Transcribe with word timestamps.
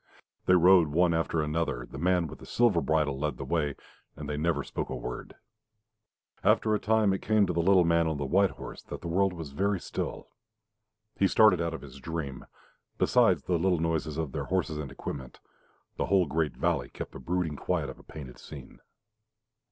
They 0.47 0.55
rode 0.55 0.87
one 0.87 1.13
after 1.13 1.43
another, 1.43 1.85
the 1.85 1.99
man 1.99 2.25
with 2.25 2.39
the 2.39 2.47
silver 2.47 2.81
bridle 2.81 3.19
led 3.19 3.37
the 3.37 3.45
way, 3.45 3.75
and 4.15 4.27
they 4.27 4.33
spoke 4.63 4.89
never 4.89 4.93
a 4.93 4.95
word. 4.95 5.35
After 6.43 6.73
a 6.73 6.79
time 6.79 7.13
it 7.13 7.21
came 7.21 7.45
to 7.45 7.53
the 7.53 7.61
little 7.61 7.85
man 7.85 8.07
on 8.07 8.17
the 8.17 8.25
white 8.25 8.49
horse 8.49 8.81
that 8.81 9.01
the 9.01 9.07
world 9.07 9.31
was 9.31 9.51
very 9.51 9.79
still. 9.79 10.29
He 11.19 11.27
started 11.27 11.61
out 11.61 11.75
of 11.75 11.81
his 11.83 11.99
dream. 11.99 12.47
Besides 12.97 13.43
the 13.43 13.59
little 13.59 13.77
noises 13.79 14.17
of 14.17 14.31
their 14.31 14.45
horses 14.45 14.79
and 14.79 14.91
equipment, 14.91 15.39
the 15.97 16.07
whole 16.07 16.25
great 16.25 16.57
valley 16.57 16.89
kept 16.89 17.11
the 17.11 17.19
brooding 17.19 17.55
quiet 17.55 17.87
of 17.87 17.99
a 17.99 18.03
painted 18.03 18.39
scene. 18.39 18.79